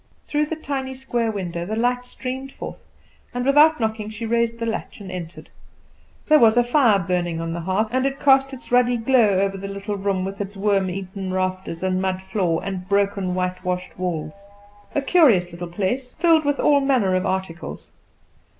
Through 0.25 0.47
the 0.47 0.55
tiny 0.55 0.95
square 0.95 1.29
window 1.31 1.63
the 1.63 1.75
light 1.75 2.07
streamed 2.07 2.51
forth, 2.51 2.79
and 3.35 3.45
without 3.45 3.79
knocking 3.79 4.09
she 4.09 4.25
raised 4.25 4.57
the 4.57 4.65
latch 4.65 4.99
and 4.99 5.11
entered. 5.11 5.47
There 6.27 6.39
was 6.39 6.57
a 6.57 6.63
fire 6.63 6.97
burning 6.97 7.39
on 7.39 7.53
the 7.53 7.59
hearth, 7.59 7.89
and 7.91 8.03
it 8.07 8.19
cast 8.19 8.51
its 8.51 8.71
ruddy 8.71 8.97
glow 8.97 9.37
over 9.39 9.57
the 9.59 9.67
little 9.67 9.93
dingy 9.97 10.05
room, 10.07 10.25
with 10.25 10.41
its 10.41 10.57
worm 10.57 10.89
eaten 10.89 11.31
rafters 11.31 11.83
and 11.83 12.01
mud 12.01 12.19
floor, 12.19 12.61
and 12.63 12.89
broken 12.89 13.35
whitewashed 13.35 13.95
walls. 13.99 14.43
A 14.95 15.03
curious 15.03 15.51
little 15.51 15.67
place, 15.67 16.13
filled 16.13 16.45
with 16.45 16.59
all 16.59 16.81
manner 16.81 17.13
of 17.13 17.27
articles. 17.27 17.91